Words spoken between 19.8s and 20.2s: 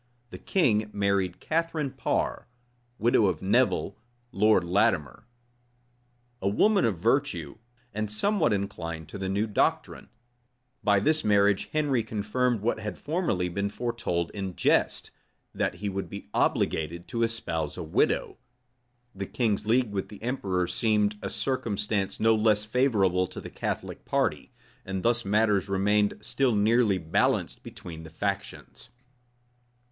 with